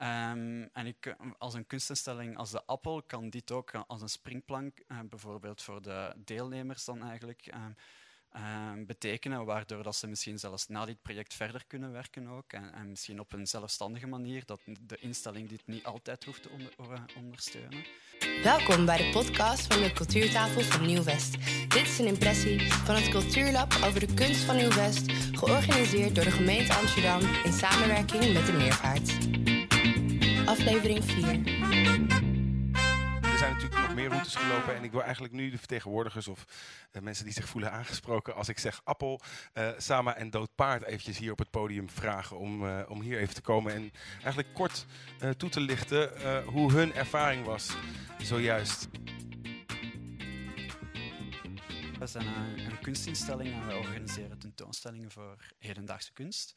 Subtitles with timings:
[0.00, 4.82] Ehm, en ik, als een kunstinstelling als de Appel kan dit ook als een springplank,
[4.88, 7.72] uh, bijvoorbeeld voor de deelnemers dan eigenlijk, ehm,
[8.30, 12.72] Ehm, betekenen, waardoor dat ze misschien zelfs na dit project verder kunnen werken ook en,
[12.72, 16.72] en, misschien op een zelfstandige manier, dat de instelling dit niet altijd hoeft te onder,
[17.16, 17.84] ondersteunen.
[18.42, 21.32] Welkom bij de podcast van de Cultuurtafel van Nieuw-West.
[21.68, 26.30] Dit is een impressie van het Cultuurlab over de kunst van Nieuw-West, georganiseerd door de
[26.30, 29.39] gemeente Amsterdam in samenwerking met de Meervaart.
[30.50, 31.18] Aflevering 4
[33.38, 34.74] zijn natuurlijk nog meer routes gelopen.
[34.74, 36.44] En ik wil eigenlijk nu de vertegenwoordigers of
[36.92, 39.20] uh, mensen die zich voelen aangesproken als ik zeg Appel,
[39.54, 43.18] uh, Sama en Dood Paard eventjes hier op het podium vragen om, uh, om hier
[43.18, 43.74] even te komen.
[43.74, 44.86] En eigenlijk kort
[45.36, 46.10] toe te lichten
[46.44, 47.76] hoe hun ervaring was
[48.18, 48.88] zojuist.
[51.98, 56.54] We zijn een, een kunstinstelling en we organiseren tentoonstellingen voor hedendaagse kunst.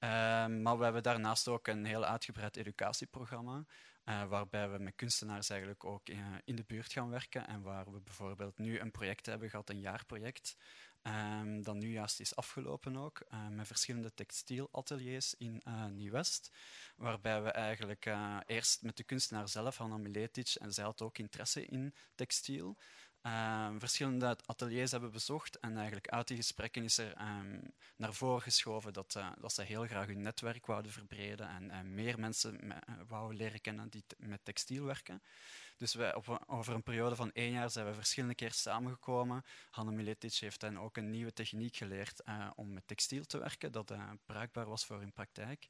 [0.00, 3.64] Ehm, maar we hebben daarnaast ook een heel uitgebreid educatieprogramma.
[4.04, 7.62] Uh, waarbij we met kunstenaars eigenlijk ook in, eh, in, de buurt gaan werken en
[7.62, 10.56] waar we bijvoorbeeld nu een project hebben gehad, een jaarproject,
[11.02, 16.50] um, dat nu juist is afgelopen ook, uh, met verschillende textielateliers in Nieuw-West,
[16.96, 18.04] waarbij we eigenlijk
[18.46, 22.76] eerst met de kunstenaar zelf, Hanna Miletic, en zij had ook interesse in textiel,
[23.22, 25.58] Ehm, verschillende ateliers hebben bezocht.
[25.58, 27.62] En eigenlijk uit die gesprekken is er um,
[27.96, 31.94] naar voren geschoven dat, uh, dat ze heel graag hun netwerk wouden verbreden en, en
[31.94, 35.22] meer mensen me, uh, wouden leren kennen die met textiel werken.
[35.76, 39.44] Dus wij, op, over een periode van één jaar zijn we verschillende keer samengekomen.
[39.70, 42.22] Hanne Miletic heeft dan ook een nieuwe techniek geleerd
[42.54, 43.94] om met textiel te werken, dat
[44.26, 45.68] bruikbaar was voor hun praktijk.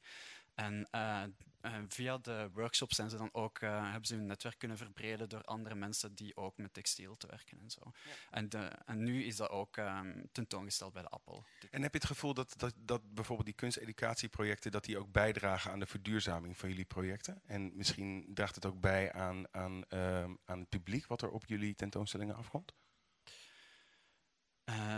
[0.55, 1.23] En uh,
[1.61, 5.29] uh, via de workshops zijn ze dan ook, uh, hebben ze hun netwerk kunnen verbreden
[5.29, 7.81] door andere mensen die ook met textiel te werken en zo.
[7.83, 8.11] Ja.
[8.29, 11.45] En, de, en, nu is dat ook um, tentoongesteld bij de Appel.
[11.71, 15.71] En heb je het gevoel dat, dat, dat bijvoorbeeld die kunsteducatieprojecten, dat die ook bijdragen
[15.71, 17.41] aan de verduurzaming van jullie projecten?
[17.45, 21.45] En misschien draagt het ook bij aan, aan, uh, aan het publiek wat er op
[21.45, 22.73] jullie tentoonstellingen afkomt?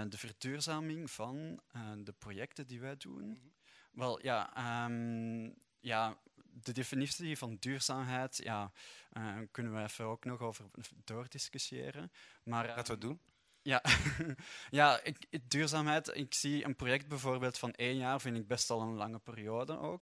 [0.07, 1.59] de verduurzaming van
[1.97, 3.23] de projecten die wij doen.
[3.23, 3.53] Mm -hmm.
[3.93, 6.17] Wel, ja, um, ja,
[6.51, 8.71] de definitie van duurzaamheid ja,
[9.13, 10.65] uh, kunnen we even ook nog over
[11.03, 12.11] doordiscussiëren.
[12.43, 13.19] Maar, Laten we het doen.
[13.61, 13.81] Ja,
[14.69, 16.15] ja ik, duurzaamheid.
[16.15, 19.79] Ik zie een project bijvoorbeeld van één jaar, vind ik best al een lange periode
[19.79, 20.01] ook.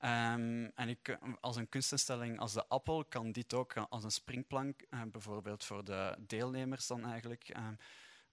[0.00, 4.84] Um, en ik, als een kunstinstelling als de Appel kan dit ook als een springplank,
[4.90, 7.48] uh, bijvoorbeeld voor de deelnemers dan eigenlijk.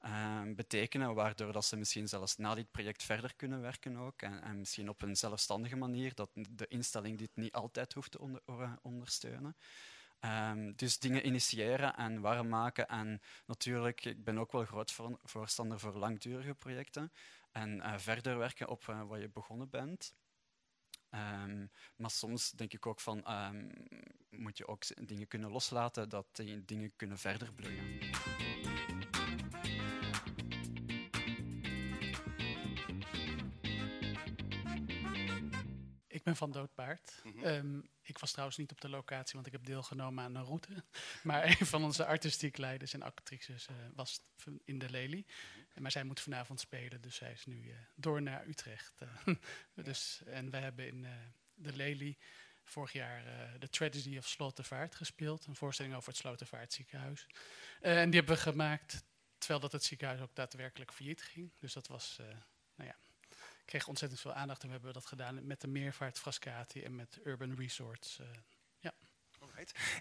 [0.02, 4.42] Uh, betekenen, waardoor dat ze misschien zelfs na dit project verder kunnen werken ook en,
[4.42, 8.74] en, misschien op een zelfstandige manier, dat de instelling dit niet altijd hoeft te uh,
[8.82, 9.56] ondersteunen.
[10.20, 15.20] Um, dus dingen initiëren en warm maken en natuurlijk, ik ben ook wel groot voor,
[15.24, 17.12] voorstander voor langdurige projecten
[17.52, 20.14] en uh, verder werken op uh, wat je begonnen bent.
[21.10, 23.26] Um, maar soms denk ik ook van,
[24.30, 28.00] moet je ook dingen kunnen loslaten, dat die dingen kunnen verder bloeien.
[36.26, 37.22] Ben van Doodpaard.
[37.24, 37.44] Mm -hmm.
[37.46, 40.84] um, ik was trouwens niet op de locatie, want ik heb deelgenomen aan een route.
[41.24, 44.22] Maar een van onze artistiek leiders en actrices uh, was
[44.64, 45.26] in de Lely.
[45.26, 45.82] -hmm.
[45.82, 48.94] Maar zij moet vanavond spelen, dus zij is nu uh, door naar Utrecht.
[49.26, 49.36] Uh,
[49.86, 51.08] dus, en wij hebben in
[51.54, 52.18] de Lely
[52.64, 53.24] vorig jaar
[53.60, 55.46] The Tragedy of Slotervaart gespeeld.
[55.46, 57.28] Een voorstelling over het Slotervaartziekenhuis.
[57.82, 59.04] en die hebben we gemaakt
[59.38, 61.52] terwijl dat het ziekenhuis ook daadwerkelijk failliet ging.
[61.60, 62.16] Dus dat was,
[62.76, 62.96] nou ja,
[63.66, 67.20] kreeg ontzettend veel aandacht en we hebben dat gedaan met de Meervaart Frascati en met
[67.24, 68.20] Urban Resorts.
[68.20, 68.28] Uh,
[68.80, 68.94] ja.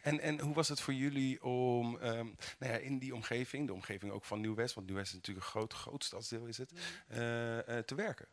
[0.02, 3.72] En, en hoe was het voor jullie om um, nou ja, in die omgeving, de
[3.72, 6.72] omgeving ook van Nieuw-West, want Nieuw-West is natuurlijk een groot, groot stadsdeel is het,
[7.10, 7.18] uh,
[7.56, 8.28] uh, te werken?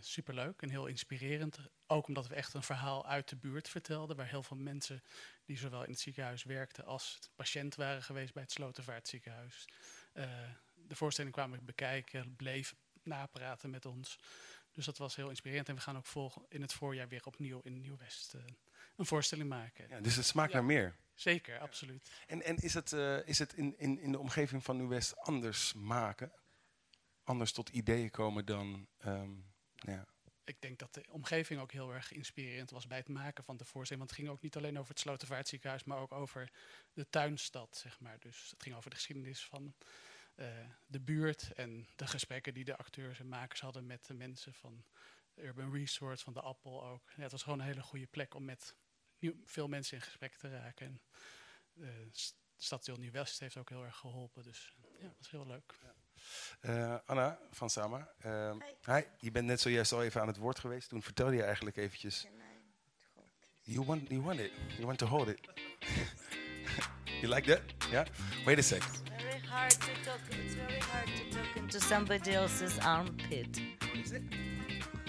[0.00, 1.58] Superleuk en heel inspirerend.
[1.86, 5.02] Ook omdat we echt een verhaal uit de buurt vertelden, waar heel veel mensen
[5.44, 9.68] die zowel in het ziekenhuis werkten als patiënt waren geweest bij het Slotervaartziekenhuis.
[10.74, 14.18] de voorstelling kwamen bekijken, bleven napraten met ons.
[14.72, 15.68] Dus dat was heel inspirerend.
[15.68, 18.42] En we gaan ook volgen in het voorjaar weer opnieuw in Nieuw-West uh,
[18.96, 19.88] een voorstelling maken.
[19.88, 20.56] Ja, dus het smaakt ja.
[20.56, 20.96] naar meer?
[21.14, 22.10] Zeker, absoluut.
[22.26, 25.72] En, en is het, uh, is het in, in, in de omgeving van Nieuw-West anders
[25.72, 26.32] maken?
[27.24, 28.88] Anders tot ideeën komen dan...
[29.06, 30.06] Um, ja.
[30.44, 33.64] Ik denk dat de omgeving ook heel erg inspirerend was bij het maken van de
[33.64, 34.06] voorstelling.
[34.06, 36.50] Want het ging ook niet alleen over het Slotervaartziekenhuis, maar ook over
[36.92, 38.18] de tuinstad, zeg maar.
[38.18, 39.74] Dus het ging over de geschiedenis van
[40.36, 40.46] uh,
[40.86, 44.84] de buurt en de gesprekken die de acteurs en makers hadden met de mensen van
[45.34, 47.12] Urban Resort, van de Appel ook.
[47.16, 48.74] Ja, het was gewoon een hele goede plek om met
[49.18, 50.86] nieuw, veel mensen in gesprek te raken.
[50.86, 51.00] En,
[51.74, 51.88] uh,
[52.56, 55.74] Stadsdeel Nieuw-West heeft ook heel erg geholpen, dus ja, dat was heel leuk.
[55.82, 55.94] Ja.
[56.60, 58.14] Uh, Anna van Sama.
[58.26, 59.02] Uh, hi.
[59.18, 60.88] Je bent net zojuist al even aan het woord geweest.
[60.88, 62.26] Toen vertelde je eigenlijk eventjes...
[63.60, 64.52] You want, you want it.
[64.68, 65.40] You want to hold it.
[67.20, 67.88] you like that?
[67.90, 68.06] Yeah?
[68.44, 69.13] Wait a sec.
[69.54, 70.20] It's very hard to talk.
[70.44, 73.60] It's very hard to talk into somebody else's armpit.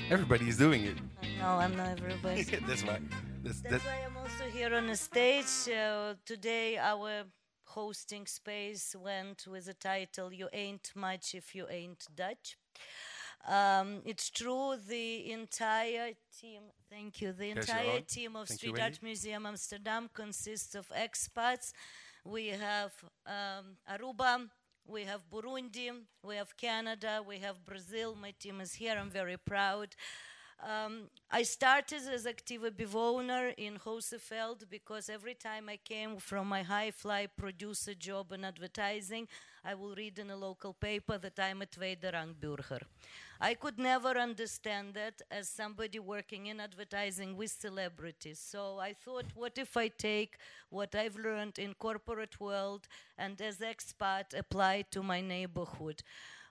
[0.10, 0.98] Everybody is doing it.
[1.40, 2.44] No, I'm not everybody.
[2.68, 3.00] that's why.
[3.44, 5.70] That's, That's why I'm also here on the stage.
[5.70, 7.24] Uh, today, our
[7.66, 12.58] hosting space went with the title You Ain't Much If You Ain't Dutch.
[13.48, 18.82] Um, it's true, the entire team, thank you, the entire team of Thank you, Street
[18.82, 21.72] Art Museum Amsterdam consists of expats.
[22.26, 22.92] We have
[23.28, 24.50] um, Aruba,
[24.88, 25.92] we have Burundi,
[26.24, 28.16] we have Canada, we have Brazil.
[28.16, 29.96] My team is here, I'm very proud.
[30.64, 36.64] Um, I started as active bewoner in Hooseveld because every time I came from my
[36.64, 39.28] high fly producer job in advertising,
[39.64, 42.80] I will read in a local paper that I'm a tweede rangburger.
[43.40, 48.40] I could never understand that as somebody working in advertising with celebrities.
[48.40, 50.38] So I thought, what if I take
[50.70, 52.88] what I've learned in corporate world
[53.18, 56.02] and as expat apply to my neighborhood?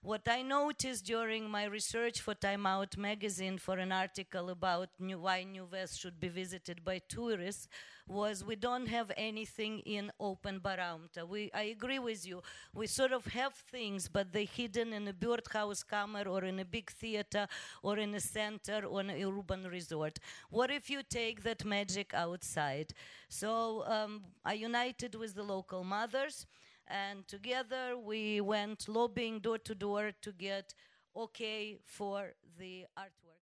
[0.04, 5.18] What I noticed during my research for Time Out magazine for an article about new,
[5.18, 7.68] why New West should be visited by tourists
[8.06, 11.26] was we don't have anything in open Baramta.
[11.26, 12.42] We, I agree with you.
[12.74, 16.66] We sort of have things, but they're hidden in a birdhouse camera or in a
[16.66, 17.48] big theater
[17.82, 20.18] or in a center or in a urban resort.
[20.50, 22.92] What if you take that magic outside?
[23.30, 26.44] So um, I united with the local mothers
[26.88, 30.75] and together we went lobbying door to door to get
[31.16, 33.25] okay for the artwork.